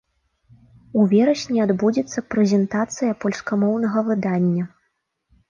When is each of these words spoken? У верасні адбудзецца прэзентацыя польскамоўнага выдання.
У 1.01 1.03
верасні 1.11 1.59
адбудзецца 1.65 2.23
прэзентацыя 2.35 3.11
польскамоўнага 3.27 4.05
выдання. 4.11 4.63